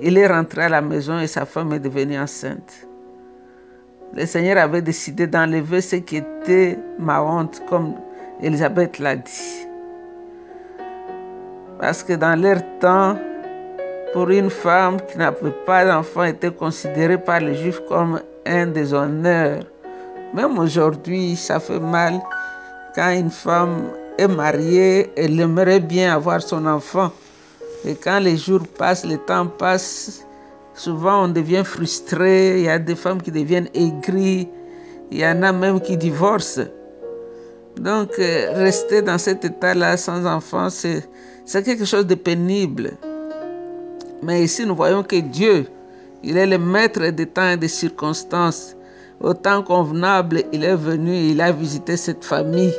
il 0.00 0.18
est 0.18 0.26
rentré 0.26 0.62
à 0.64 0.68
la 0.68 0.80
maison 0.80 1.18
et 1.18 1.26
sa 1.26 1.46
femme 1.46 1.72
est 1.72 1.80
devenue 1.80 2.18
enceinte 2.18 2.86
le 4.14 4.26
Seigneur 4.26 4.58
avait 4.58 4.82
décidé 4.82 5.26
d'enlever 5.26 5.80
ce 5.80 5.96
qui 5.96 6.16
était 6.16 6.78
ma 6.98 7.22
honte, 7.22 7.62
comme 7.68 7.94
Elisabeth 8.42 8.98
l'a 8.98 9.16
dit. 9.16 9.66
Parce 11.78 12.02
que 12.02 12.14
dans 12.14 12.40
leur 12.40 12.60
temps, 12.80 13.16
pour 14.12 14.28
une 14.30 14.50
femme 14.50 14.98
qui 15.10 15.18
n'avait 15.18 15.50
pas 15.66 15.84
d'enfant, 15.84 16.24
était 16.24 16.50
considérée 16.50 17.18
par 17.18 17.40
les 17.40 17.54
Juifs 17.54 17.80
comme 17.88 18.20
un 18.46 18.66
déshonneur. 18.66 19.64
Même 20.34 20.58
aujourd'hui, 20.58 21.36
ça 21.36 21.60
fait 21.60 21.80
mal 21.80 22.20
quand 22.94 23.10
une 23.10 23.30
femme 23.30 23.90
est 24.18 24.28
mariée, 24.28 25.10
elle 25.16 25.38
aimerait 25.40 25.80
bien 25.80 26.14
avoir 26.14 26.42
son 26.42 26.66
enfant. 26.66 27.10
Et 27.84 27.94
quand 27.94 28.18
les 28.18 28.36
jours 28.36 28.66
passent, 28.76 29.06
le 29.06 29.16
temps 29.16 29.46
passe, 29.46 30.24
Souvent, 30.80 31.24
on 31.24 31.28
devient 31.28 31.62
frustré, 31.62 32.60
il 32.60 32.64
y 32.64 32.68
a 32.70 32.78
des 32.78 32.94
femmes 32.94 33.20
qui 33.20 33.30
deviennent 33.30 33.68
aigries, 33.74 34.48
il 35.10 35.18
y 35.18 35.26
en 35.26 35.42
a 35.42 35.52
même 35.52 35.78
qui 35.78 35.96
divorcent. 35.96 36.68
Donc, 37.76 38.18
euh, 38.18 38.52
rester 38.54 39.02
dans 39.02 39.18
cet 39.18 39.44
état-là 39.44 39.96
sans 39.96 40.26
enfant, 40.26 40.68
c'est 40.70 41.02
quelque 41.64 41.84
chose 41.84 42.06
de 42.06 42.14
pénible. 42.14 42.92
Mais 44.22 44.44
ici, 44.44 44.66
nous 44.66 44.74
voyons 44.76 45.02
que 45.02 45.16
Dieu, 45.16 45.66
il 46.22 46.36
est 46.36 46.46
le 46.46 46.58
maître 46.58 47.06
des 47.08 47.26
temps 47.26 47.50
et 47.50 47.56
des 47.56 47.68
circonstances. 47.68 48.76
Au 49.20 49.34
temps 49.34 49.62
convenable, 49.62 50.42
il 50.52 50.64
est 50.64 50.76
venu 50.76 51.14
il 51.14 51.40
a 51.40 51.52
visité 51.52 51.96
cette 51.96 52.24
famille. 52.24 52.74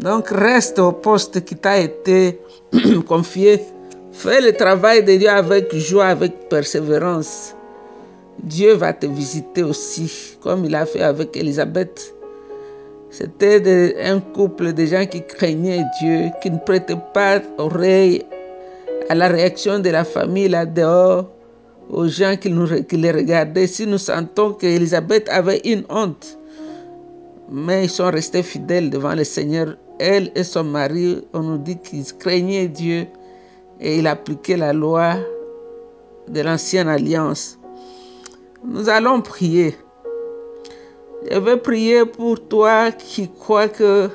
Donc, 0.00 0.28
reste 0.28 0.78
au 0.78 0.92
poste 0.92 1.44
qui 1.44 1.56
t'a 1.56 1.78
été 1.78 2.40
confié 3.08 3.62
Fais 4.18 4.40
le 4.40 4.52
travail 4.52 5.04
de 5.04 5.14
Dieu 5.14 5.28
avec 5.30 5.72
joie, 5.76 6.06
avec 6.06 6.48
persévérance. 6.48 7.54
Dieu 8.42 8.74
va 8.74 8.92
te 8.92 9.06
visiter 9.06 9.62
aussi, 9.62 10.36
comme 10.40 10.64
il 10.64 10.74
a 10.74 10.86
fait 10.86 11.02
avec 11.02 11.36
Elisabeth. 11.36 12.17
C'était 13.10 13.96
un 14.02 14.20
couple 14.20 14.72
de 14.74 14.84
gens 14.84 15.06
qui 15.06 15.22
craignaient 15.24 15.84
Dieu, 16.00 16.30
qui 16.42 16.50
ne 16.50 16.58
prêtaient 16.58 17.00
pas 17.14 17.40
oreille 17.56 18.22
à 19.08 19.14
la 19.14 19.28
réaction 19.28 19.78
de 19.78 19.88
la 19.88 20.04
famille 20.04 20.48
là 20.48 20.66
dehors, 20.66 21.30
aux 21.88 22.06
gens 22.06 22.36
qui, 22.36 22.50
nous, 22.50 22.82
qui 22.84 22.96
les 22.98 23.10
regardaient. 23.10 23.66
Si 23.66 23.86
nous 23.86 23.98
sentons 23.98 24.52
qu'Elisabeth 24.52 25.28
avait 25.30 25.60
une 25.64 25.84
honte, 25.88 26.38
mais 27.50 27.84
ils 27.84 27.90
sont 27.90 28.10
restés 28.10 28.42
fidèles 28.42 28.90
devant 28.90 29.14
le 29.14 29.24
Seigneur. 29.24 29.76
Elle 29.98 30.30
et 30.34 30.44
son 30.44 30.64
mari, 30.64 31.24
on 31.32 31.40
nous 31.40 31.58
dit 31.58 31.78
qu'ils 31.78 32.14
craignaient 32.14 32.68
Dieu 32.68 33.06
et 33.80 33.98
il 33.98 34.06
appliquait 34.06 34.56
la 34.56 34.72
loi 34.72 35.16
de 36.28 36.40
l'ancienne 36.42 36.88
alliance. 36.88 37.58
Nous 38.64 38.88
allons 38.88 39.22
prier. 39.22 39.74
Je 41.26 41.38
veux 41.38 41.56
prier 41.56 42.04
pour 42.04 42.40
toi 42.48 42.92
qui 42.92 43.28
crois 43.28 43.68
que 43.68 44.08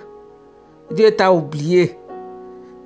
Dieu 0.91 1.11
t'a 1.11 1.33
oublié. 1.33 1.97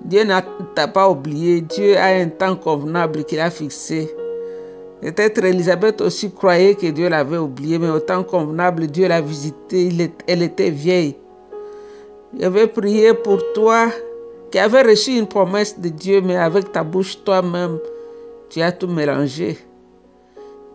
Dieu 0.04 0.24
ne 0.24 0.34
t'a 0.74 0.88
pas 0.88 1.10
oublié. 1.10 1.62
Dieu 1.62 1.98
a 1.98 2.08
un 2.08 2.30
temps 2.30 2.56
convenable 2.56 3.24
qu'il 3.26 3.40
a 3.40 3.52
fixé. 3.52 4.10
Peut-être 5.02 5.44
Elisabeth 5.44 6.02
aussi 6.02 6.32
croyait 6.32 6.74
que 6.74 6.88
Dieu 6.88 7.10
l'avait 7.10 7.38
oublié, 7.38 7.78
mais 7.78 7.90
au 7.90 8.00
temps 8.00 8.24
convenable, 8.24 8.88
Dieu 8.88 9.08
l'a 9.08 9.22
visité. 9.22 9.90
Elle 10.28 10.42
était 10.42 10.72
vieille. 10.72 11.16
Je 12.40 12.48
veux 12.48 12.68
prier 12.68 13.14
pour 13.14 13.40
toi 13.54 13.90
qui 14.52 14.58
avait 14.58 14.82
reçu 14.82 15.18
une 15.18 15.28
promesse 15.28 15.80
de 15.80 15.90
Dieu, 15.90 16.22
mais 16.22 16.38
avec 16.38 16.72
ta 16.72 16.84
bouche 16.84 17.24
toi-même, 17.24 17.78
tu 18.50 18.62
as 18.62 18.72
tout 18.72 18.88
mélangé. 18.88 19.58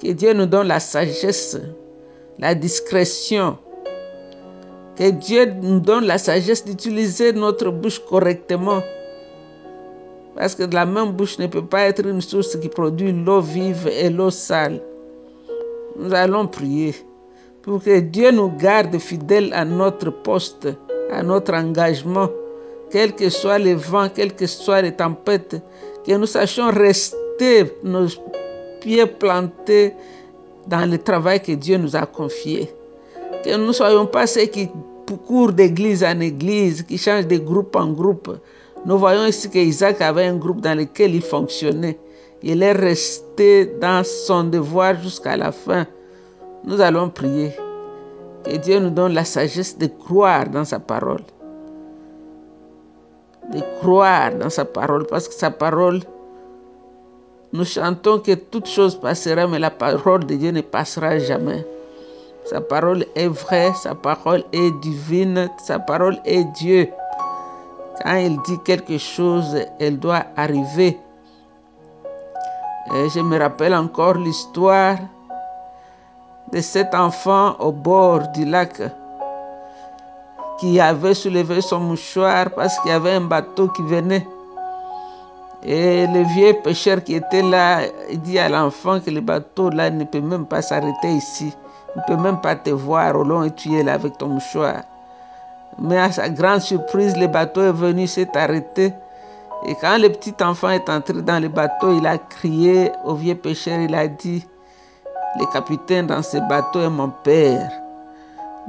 Que 0.00 0.12
Dieu 0.12 0.32
nous 0.32 0.46
donne 0.46 0.68
la 0.68 0.78
sagesse, 0.78 1.58
la 2.38 2.54
discrétion. 2.54 3.58
Que 4.96 5.10
Dieu 5.10 5.46
nous 5.62 5.80
donne 5.80 6.04
la 6.04 6.18
sagesse 6.18 6.64
d'utiliser 6.64 7.32
notre 7.32 7.70
bouche 7.70 7.98
correctement. 7.98 8.82
Parce 10.36 10.54
que 10.54 10.64
la 10.64 10.86
même 10.86 11.12
bouche 11.12 11.38
ne 11.38 11.46
peut 11.46 11.64
pas 11.64 11.82
être 11.82 12.06
une 12.06 12.20
source 12.20 12.56
qui 12.56 12.68
produit 12.68 13.12
l'eau 13.12 13.40
vive 13.40 13.88
et 13.88 14.10
l'eau 14.10 14.30
sale. 14.30 14.80
Nous 15.96 16.14
allons 16.14 16.46
prier 16.46 16.94
pour 17.62 17.82
que 17.82 18.00
Dieu 18.00 18.30
nous 18.30 18.50
garde 18.50 18.98
fidèles 18.98 19.52
à 19.52 19.64
notre 19.64 20.10
poste, 20.10 20.68
à 21.10 21.22
notre 21.22 21.54
engagement 21.54 22.28
quel 22.92 23.14
que 23.14 23.30
soit 23.30 23.58
le 23.58 23.72
vent, 23.72 24.08
quelles 24.14 24.36
que 24.36 24.46
soient 24.46 24.82
les 24.82 24.92
tempêtes, 24.92 25.56
que 26.06 26.12
nous 26.12 26.26
sachions 26.26 26.70
rester 26.70 27.72
nos 27.82 28.06
pieds 28.80 29.06
plantés 29.06 29.94
dans 30.66 30.90
le 30.90 30.98
travail 30.98 31.42
que 31.42 31.52
Dieu 31.52 31.78
nous 31.78 31.96
a 31.96 32.06
confié. 32.06 32.72
Que 33.44 33.56
nous 33.56 33.68
ne 33.68 33.72
soyons 33.72 34.06
pas 34.06 34.26
ceux 34.26 34.46
qui 34.46 34.68
courent 35.26 35.52
d'église 35.52 36.04
en 36.04 36.20
église, 36.20 36.82
qui 36.82 36.96
changent 36.98 37.26
de 37.26 37.38
groupe 37.38 37.76
en 37.76 37.88
groupe. 37.88 38.38
Nous 38.84 38.98
voyons 38.98 39.26
ici 39.26 39.50
qu'Isaac 39.50 40.00
avait 40.00 40.26
un 40.26 40.36
groupe 40.36 40.60
dans 40.60 40.76
lequel 40.76 41.14
il 41.14 41.22
fonctionnait. 41.22 41.98
Il 42.42 42.62
est 42.62 42.72
resté 42.72 43.66
dans 43.80 44.04
son 44.04 44.44
devoir 44.44 45.00
jusqu'à 45.00 45.36
la 45.36 45.52
fin. 45.52 45.86
Nous 46.64 46.80
allons 46.80 47.08
prier. 47.08 47.52
Que 48.44 48.56
Dieu 48.56 48.80
nous 48.80 48.90
donne 48.90 49.14
la 49.14 49.24
sagesse 49.24 49.78
de 49.78 49.86
croire 49.86 50.48
dans 50.48 50.64
sa 50.64 50.80
parole 50.80 51.22
de 53.50 53.60
croire 53.80 54.34
dans 54.34 54.50
sa 54.50 54.64
parole, 54.64 55.06
parce 55.06 55.28
que 55.28 55.34
sa 55.34 55.50
parole, 55.50 56.00
nous 57.52 57.66
chantons 57.66 58.18
que 58.18 58.32
toute 58.32 58.66
chose 58.66 58.94
passera, 58.98 59.46
mais 59.46 59.58
la 59.58 59.70
parole 59.70 60.24
de 60.24 60.34
Dieu 60.36 60.50
ne 60.52 60.62
passera 60.62 61.18
jamais. 61.18 61.66
Sa 62.46 62.60
parole 62.60 63.04
est 63.14 63.28
vraie, 63.28 63.72
sa 63.74 63.94
parole 63.94 64.42
est 64.52 64.70
divine, 64.80 65.48
sa 65.62 65.78
parole 65.78 66.18
est 66.24 66.44
Dieu. 66.54 66.88
Quand 68.02 68.16
il 68.16 68.40
dit 68.42 68.58
quelque 68.64 68.96
chose, 68.96 69.56
elle 69.78 69.98
doit 69.98 70.24
arriver. 70.36 70.98
Et 72.94 73.08
je 73.10 73.20
me 73.20 73.38
rappelle 73.38 73.74
encore 73.74 74.14
l'histoire 74.14 74.96
de 76.52 76.60
cet 76.60 76.94
enfant 76.94 77.54
au 77.60 77.70
bord 77.70 78.28
du 78.34 78.44
lac 78.44 78.80
qui 80.58 80.80
avait 80.80 81.14
soulevé 81.14 81.60
son 81.60 81.80
mouchoir 81.80 82.50
parce 82.50 82.78
qu'il 82.80 82.90
y 82.90 82.94
avait 82.94 83.12
un 83.12 83.20
bateau 83.20 83.68
qui 83.68 83.82
venait. 83.82 84.26
Et 85.64 86.06
le 86.08 86.22
vieux 86.22 86.54
pêcheur 86.64 87.04
qui 87.04 87.14
était 87.14 87.42
là, 87.42 87.82
il 88.10 88.20
dit 88.20 88.38
à 88.38 88.48
l'enfant 88.48 88.98
que 88.98 89.10
le 89.10 89.20
bateau 89.20 89.70
là 89.70 89.90
ne 89.90 90.04
peut 90.04 90.20
même 90.20 90.46
pas 90.46 90.60
s'arrêter 90.60 91.08
ici. 91.08 91.54
Il 91.94 92.00
ne 92.00 92.16
peut 92.16 92.20
même 92.20 92.40
pas 92.40 92.56
te 92.56 92.70
voir 92.70 93.14
au 93.16 93.22
long 93.22 93.44
et 93.44 93.50
tu 93.52 93.72
es 93.74 93.82
là 93.82 93.94
avec 93.94 94.18
ton 94.18 94.26
mouchoir. 94.26 94.82
Mais 95.78 95.98
à 95.98 96.10
sa 96.10 96.28
grande 96.28 96.60
surprise, 96.60 97.16
le 97.16 97.28
bateau 97.28 97.62
est 97.62 97.72
venu, 97.72 98.06
s'est 98.06 98.36
arrêté. 98.36 98.92
Et 99.68 99.76
quand 99.80 99.98
le 99.98 100.08
petit 100.08 100.34
enfant 100.42 100.70
est 100.70 100.88
entré 100.88 101.22
dans 101.22 101.40
le 101.40 101.48
bateau, 101.48 101.96
il 101.96 102.06
a 102.06 102.18
crié 102.18 102.90
au 103.04 103.14
vieux 103.14 103.36
pêcheur, 103.36 103.78
il 103.78 103.94
a 103.94 104.08
dit, 104.08 104.44
le 105.38 105.46
capitaine 105.52 106.08
dans 106.08 106.22
ce 106.22 106.38
bateau 106.48 106.80
est 106.80 106.90
mon 106.90 107.08
père. 107.22 107.70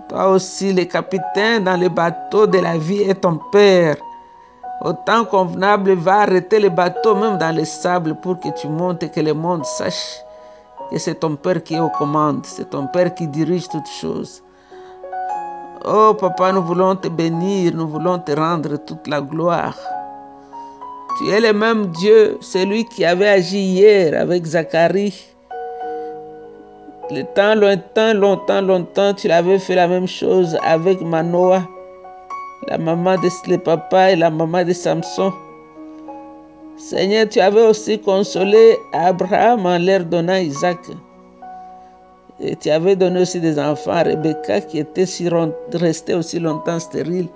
Toi 0.10 0.30
aussi, 0.30 0.72
le 0.72 0.86
capitaine 0.86 1.64
dans 1.64 1.80
le 1.80 1.90
bateau 1.90 2.46
de 2.46 2.60
la 2.60 2.78
vie 2.78 3.02
est 3.02 3.22
ton 3.22 3.40
père. 3.52 3.96
Au 4.82 4.94
temps 4.94 5.24
convenable, 5.26 5.94
va 5.94 6.22
arrêter 6.22 6.60
le 6.60 6.70
bateau 6.70 7.16
même 7.16 7.38
dans 7.38 7.56
le 7.56 7.64
sable 7.64 8.16
pour 8.16 8.40
que 8.40 8.50
tu 8.50 8.68
montes 8.68 9.04
et 9.04 9.10
que 9.10 9.22
le 9.22 9.34
monde 9.34 9.66
sache 9.66 10.20
que 10.92 10.98
c'est 11.00 11.16
ton 11.16 11.36
Père 11.36 11.64
qui 11.64 11.76
est 11.76 11.80
aux 11.80 11.90
commandes, 11.90 12.46
c'est 12.46 12.70
ton 12.70 12.88
Père 12.88 13.14
qui 13.14 13.28
dirige 13.28 13.68
toutes 13.70 13.88
choses. 13.88 14.44
Oh 15.86 16.14
papa, 16.14 16.52
nous 16.52 16.64
voulons 16.64 16.96
te 16.96 17.08
bénir, 17.08 17.74
nous 17.76 17.88
voulons 17.88 18.20
te 18.20 18.32
rendre 18.32 18.78
toute 18.78 19.08
la 19.08 19.22
gloire. 19.22 19.78
Tu 21.18 21.30
es 21.30 21.40
le 21.40 21.54
même 21.54 21.88
Dieu, 21.88 22.38
celui 22.42 22.86
qui 22.86 23.06
avait 23.06 23.28
agi 23.28 23.60
hier 23.60 24.20
avec 24.20 24.46
Zacharie. 24.46 25.28
Le 27.12 27.24
temps 27.36 27.56
lointain, 27.56 28.14
longtemps, 28.14 28.62
longtemps, 28.62 29.14
tu 29.14 29.28
l'avais 29.28 29.60
fait 29.60 29.76
la 29.76 29.88
même 29.88 30.08
chose 30.08 30.58
avec 30.64 31.02
Manoah 31.02 31.64
la 32.68 32.78
maman 32.78 33.18
de 33.18 33.30
le 33.50 33.58
papa 33.58 34.12
et 34.12 34.16
la 34.16 34.30
maman 34.30 34.64
de 34.64 34.74
Samson. 34.74 35.34
Seigneur, 36.78 37.28
tu 37.30 37.40
avais 37.40 37.66
aussi 37.68 38.00
consolé 38.00 38.78
Abraham 38.94 39.66
en 39.66 39.78
leur 39.78 40.04
donnant 40.06 40.36
Isaac. 40.36 40.80
Et 42.40 42.56
tu 42.56 42.70
avais 42.70 42.96
donné 42.96 43.22
aussi 43.22 43.40
des 43.40 43.60
enfants 43.60 43.92
à 43.92 44.04
Rebecca 44.04 44.62
qui 44.62 44.80
était 44.80 45.06
restée 45.74 46.14
aussi 46.16 46.40
longtemps 46.40 46.80
stérile. 46.80 47.28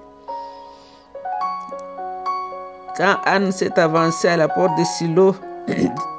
Quand 2.98 3.18
Anne 3.26 3.52
s'est 3.52 3.78
avancée 3.80 4.28
à 4.28 4.38
la 4.38 4.48
porte 4.48 4.78
de 4.78 4.84
Silo, 4.84 5.36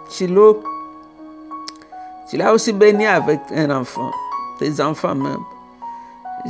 Silo 0.08 0.62
tu 2.30 2.36
l'as 2.36 2.52
aussi 2.52 2.74
béni 2.74 3.06
avec 3.06 3.40
un 3.56 3.70
enfant, 3.70 4.10
tes 4.58 4.82
enfants 4.82 5.14
même. 5.14 5.42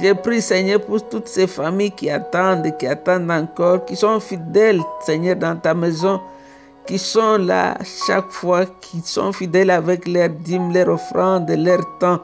J'ai 0.00 0.14
pris, 0.14 0.40
Seigneur, 0.40 0.81
pour 0.81 1.09
toutes 1.09 1.26
ces 1.26 1.49
familles 1.49 1.90
qui 1.90 2.09
attendent, 2.09 2.76
qui 2.78 2.87
attendent 2.87 3.31
encore, 3.31 3.85
qui 3.85 3.97
sont 3.97 4.21
fidèles, 4.21 4.81
Seigneur, 5.00 5.35
dans 5.35 5.57
ta 5.57 5.75
maison, 5.75 6.21
qui 6.87 6.99
sont 6.99 7.37
là 7.37 7.76
chaque 8.07 8.31
fois, 8.31 8.64
qui 8.81 9.00
sont 9.00 9.33
fidèles 9.33 9.71
avec 9.71 10.07
leurs 10.07 10.28
dîmes, 10.28 10.73
leurs 10.73 10.88
offrandes, 10.90 11.50
leur 11.50 11.81
temps. 11.99 12.21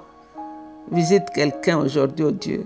Visite 0.92 1.24
quelqu'un 1.34 1.78
aujourd'hui, 1.78 2.24
oh 2.28 2.30
Dieu. 2.30 2.64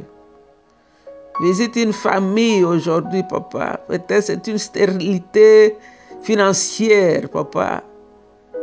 Visite 1.40 1.76
une 1.76 1.92
famille 1.92 2.64
aujourd'hui, 2.64 3.22
papa. 3.22 3.80
Peut-être 3.88 4.24
c'est 4.24 4.46
une 4.46 4.58
stérilité 4.58 5.76
financière, 6.22 7.30
papa. 7.30 7.82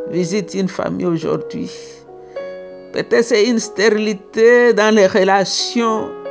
Visite 0.09 0.53
une 0.53 0.67
famille 0.67 1.07
aujourd'hui. 1.07 1.71
Peut-être 2.93 3.23
c'est 3.23 3.45
une 3.45 3.59
stérilité 3.59 4.73
dans 4.73 4.93
les 4.93 5.07
relations. 5.07 6.24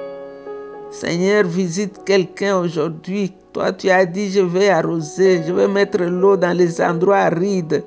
Seigneur, 0.95 1.43
visite 1.45 2.05
quelqu'un 2.05 2.57
aujourd'hui. 2.57 3.33
Toi, 3.53 3.73
tu 3.73 3.91
as 3.91 4.07
dit, 4.07 4.31
je 4.31 4.41
vais 4.41 4.69
arroser, 4.69 5.43
je 5.45 5.53
vais 5.53 5.67
mettre 5.67 5.99
l'eau 6.05 6.37
dans 6.37 6.57
les 6.57 6.81
endroits 6.81 7.17
arides. 7.17 7.83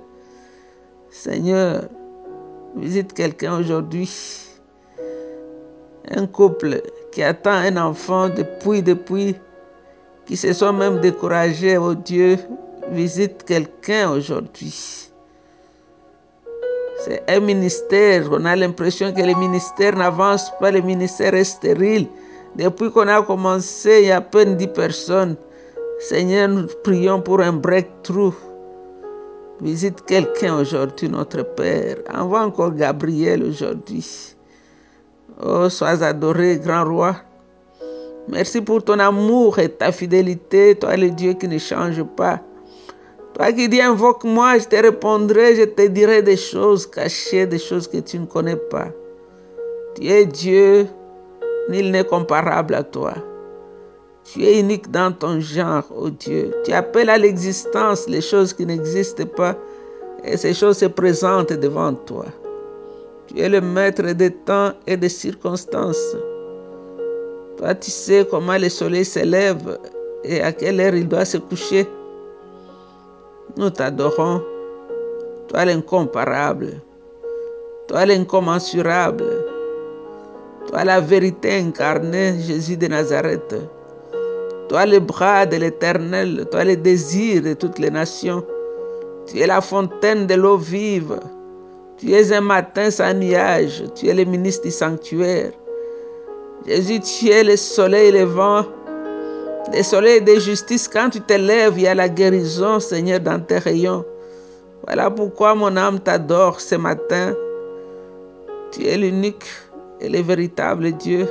Seigneur, 1.09 1.85
visite 2.75 3.13
quelqu'un 3.13 3.59
aujourd'hui. 3.59 4.11
Un 6.13 6.27
couple 6.27 6.81
qui 7.13 7.23
attend 7.23 7.51
un 7.51 7.77
enfant 7.77 8.27
depuis, 8.27 8.83
depuis, 8.83 9.37
qui 10.25 10.35
se 10.35 10.51
sont 10.51 10.73
même 10.73 10.99
découragés, 10.99 11.77
oh 11.77 11.95
Dieu, 11.95 12.37
visite 12.91 13.45
quelqu'un 13.45 14.11
aujourd'hui. 14.11 15.09
C'est 17.05 17.23
un 17.29 17.39
ministère, 17.39 18.27
on 18.31 18.43
a 18.43 18.57
l'impression 18.57 19.13
que 19.13 19.21
le 19.21 19.33
ministère 19.35 19.95
n'avance 19.95 20.51
pas, 20.59 20.71
le 20.71 20.81
ministère 20.81 21.33
est 21.35 21.45
stérile. 21.45 22.07
Depuis 22.57 22.91
qu'on 22.91 23.07
a 23.07 23.21
commencé, 23.21 23.99
il 24.01 24.07
y 24.07 24.11
a 24.11 24.17
à 24.17 24.21
peine 24.21 24.55
10 24.57 24.67
personnes. 24.67 25.35
Seigneur, 25.99 26.49
nous 26.49 26.67
prions 26.83 27.21
pour 27.21 27.39
un 27.39 27.53
breakthrough. 27.53 28.33
Visite 29.61 30.03
quelqu'un 30.05 30.59
aujourd'hui, 30.59 31.07
notre 31.07 31.43
Père. 31.43 31.97
Envoie 32.13 32.41
encore 32.41 32.73
Gabriel 32.73 33.43
aujourd'hui. 33.43 34.35
Oh, 35.39 35.69
sois 35.69 36.03
adoré, 36.03 36.57
grand 36.57 36.83
roi. 36.83 37.15
Merci 38.27 38.61
pour 38.61 38.83
ton 38.83 38.99
amour 38.99 39.59
et 39.59 39.69
ta 39.69 39.91
fidélité, 39.91 40.75
toi 40.75 40.97
le 40.97 41.11
Dieu 41.11 41.33
qui 41.33 41.47
ne 41.47 41.59
change 41.59 42.03
pas. 42.03 42.41
Toi 43.35 43.53
qui 43.53 43.69
dis 43.69 43.81
invoque-moi, 43.81 44.57
je 44.57 44.65
te 44.65 44.75
répondrai, 44.75 45.55
je 45.55 45.63
te 45.63 45.87
dirai 45.87 46.23
des 46.23 46.37
choses 46.37 46.87
cachées, 46.87 47.45
des 47.45 47.59
choses 47.59 47.87
que 47.87 47.97
tu 47.97 48.17
ne 48.17 48.25
connais 48.25 48.55
pas. 48.55 48.87
Tu 49.95 50.07
es 50.07 50.25
Dieu, 50.25 50.87
Nul 51.69 51.91
n'est 51.91 52.05
comparable 52.05 52.75
à 52.75 52.83
toi. 52.83 53.13
Tu 54.23 54.43
es 54.43 54.59
unique 54.59 54.91
dans 54.91 55.11
ton 55.11 55.39
genre, 55.39 55.83
oh 55.95 56.09
Dieu. 56.09 56.53
Tu 56.65 56.73
appelles 56.73 57.09
à 57.09 57.17
l'existence 57.17 58.07
les 58.07 58.21
choses 58.21 58.53
qui 58.53 58.65
n'existent 58.65 59.25
pas 59.25 59.55
et 60.23 60.35
ces 60.37 60.53
choses 60.53 60.77
se 60.77 60.85
présentent 60.85 61.53
devant 61.53 61.93
toi. 61.93 62.25
Tu 63.27 63.39
es 63.39 63.49
le 63.49 63.61
maître 63.61 64.03
des 64.03 64.31
temps 64.31 64.71
et 64.85 64.97
des 64.97 65.09
circonstances. 65.09 66.15
Toi, 67.57 67.75
tu 67.75 67.91
sais 67.91 68.25
comment 68.29 68.57
le 68.57 68.69
soleil 68.69 69.05
s'élève 69.05 69.77
et 70.23 70.41
à 70.41 70.51
quelle 70.51 70.79
heure 70.79 70.95
il 70.95 71.07
doit 71.07 71.25
se 71.25 71.37
coucher. 71.37 71.87
Nous 73.57 73.69
t'adorons. 73.69 74.41
Toi 75.47 75.65
l'incomparable. 75.65 76.81
Toi 77.87 78.05
l'incommensurable. 78.05 79.36
Toi 80.67 80.83
la 80.83 80.99
vérité 80.99 81.59
incarnée, 81.59 82.35
Jésus 82.39 82.75
de 82.75 82.87
Nazareth. 82.87 83.55
Toi 84.67 84.85
le 84.85 84.99
bras 84.99 85.45
de 85.45 85.55
l'Éternel, 85.55 86.45
toi 86.51 86.65
le 86.65 86.75
désir 86.75 87.41
de 87.41 87.53
toutes 87.53 87.79
les 87.79 87.89
nations. 87.89 88.43
Tu 89.25 89.39
es 89.39 89.47
la 89.47 89.61
fontaine 89.61 90.27
de 90.27 90.35
l'eau 90.35 90.57
vive. 90.57 91.19
Tu 91.97 92.11
es 92.11 92.33
un 92.33 92.41
matin 92.41 92.91
sans 92.91 93.13
nuage. 93.13 93.83
Tu 93.95 94.07
es 94.07 94.13
le 94.13 94.25
ministre 94.25 94.65
du 94.65 94.71
sanctuaire. 94.71 95.51
Jésus, 96.65 96.99
tu 96.99 97.29
es 97.29 97.43
le 97.43 97.55
soleil 97.55 98.11
levant. 98.11 98.65
Le 99.73 99.83
soleil 99.83 100.21
de 100.21 100.35
justice, 100.35 100.87
quand 100.87 101.09
tu 101.09 101.21
te 101.21 101.33
lèves, 101.33 101.73
il 101.77 101.83
y 101.83 101.87
a 101.87 101.95
la 101.95 102.09
guérison, 102.09 102.79
Seigneur, 102.79 103.19
dans 103.19 103.39
tes 103.39 103.57
rayons. 103.57 104.05
Voilà 104.85 105.09
pourquoi 105.09 105.55
mon 105.55 105.75
âme 105.75 105.99
t'adore 105.99 106.59
ce 106.59 106.75
matin. 106.75 107.33
Tu 108.71 108.85
es 108.85 108.97
l'unique 108.97 109.45
et 109.99 110.09
le 110.09 110.21
véritable 110.21 110.91
Dieu. 110.93 111.27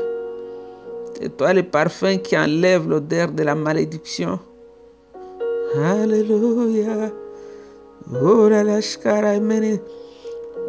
C'est 1.14 1.36
toi 1.36 1.52
le 1.52 1.62
parfum 1.62 2.18
qui 2.18 2.36
enlève 2.36 2.88
l'odeur 2.88 3.30
de 3.32 3.42
la 3.42 3.54
malédiction. 3.54 4.38
Alléluia. 5.74 7.10
Oh, 8.12 8.48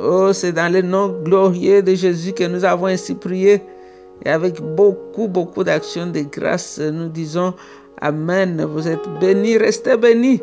oh 0.01 0.33
c'est 0.33 0.51
dans 0.53 0.71
le 0.71 0.81
nom 0.81 1.09
glorieux 1.23 1.81
de 1.81 1.93
Jésus 1.93 2.33
que 2.33 2.45
nous 2.45 2.65
avons 2.65 2.87
ainsi 2.87 3.13
prié. 3.13 3.61
Et 4.25 4.29
avec 4.29 4.59
beaucoup, 4.61 5.27
beaucoup 5.27 5.63
d'actions 5.63 6.07
de 6.07 6.21
grâce, 6.21 6.79
nous 6.79 7.09
disons 7.09 7.53
Amen. 8.01 8.65
Vous 8.65 8.87
êtes 8.87 9.07
bénis, 9.19 9.57
restez 9.57 9.97
bénis. 9.97 10.41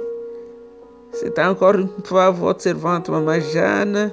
C'est 1.12 1.38
encore 1.38 1.74
une 1.74 1.88
fois 2.04 2.30
votre 2.30 2.60
servante, 2.60 3.08
Maman 3.08 3.40
Jeanne. 3.40 4.12